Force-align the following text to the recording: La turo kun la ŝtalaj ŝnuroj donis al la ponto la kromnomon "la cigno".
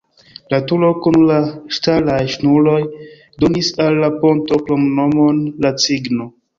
La 0.53 0.59
turo 0.69 0.87
kun 1.07 1.17
la 1.31 1.35
ŝtalaj 1.75 2.17
ŝnuroj 2.37 2.81
donis 3.45 3.73
al 3.87 4.01
la 4.05 4.13
ponto 4.27 4.61
la 4.63 4.67
kromnomon 4.67 5.49
"la 5.65 5.79
cigno". 5.89 6.33